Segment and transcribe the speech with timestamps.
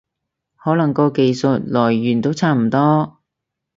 [0.55, 3.19] 可能個技術來源都差唔多